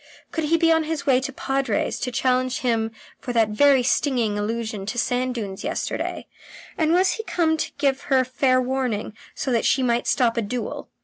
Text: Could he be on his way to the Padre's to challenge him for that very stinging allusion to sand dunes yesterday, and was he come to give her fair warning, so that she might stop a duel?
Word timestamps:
Could 0.31 0.45
he 0.45 0.57
be 0.57 0.71
on 0.71 0.85
his 0.85 1.05
way 1.05 1.19
to 1.19 1.31
the 1.31 1.35
Padre's 1.35 1.99
to 1.99 2.11
challenge 2.11 2.61
him 2.61 2.89
for 3.19 3.31
that 3.33 3.49
very 3.49 3.83
stinging 3.83 4.35
allusion 4.35 4.87
to 4.87 4.97
sand 4.97 5.35
dunes 5.35 5.63
yesterday, 5.63 6.25
and 6.75 6.91
was 6.91 7.11
he 7.11 7.23
come 7.23 7.55
to 7.57 7.71
give 7.77 8.01
her 8.09 8.23
fair 8.25 8.59
warning, 8.59 9.15
so 9.35 9.51
that 9.51 9.63
she 9.63 9.83
might 9.83 10.07
stop 10.07 10.37
a 10.37 10.41
duel? 10.41 10.89